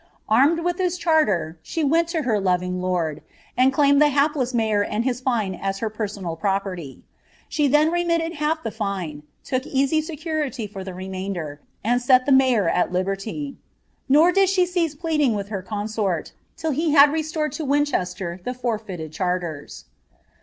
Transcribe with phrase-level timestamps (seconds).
[0.29, 3.21] Armed \rith this charter, she went to her loving lord,
[3.55, 7.03] and claimed the hapless Unyor and his fine as her pergonal property.
[7.51, 12.31] Slie then remitted half the fine; took easy security for the remainder, and set the
[12.31, 13.55] mayor at liber^;
[14.09, 18.41] nor did she cease pleading with her consort, till he had restored to Win chester
[18.43, 19.85] the forfeited charters.'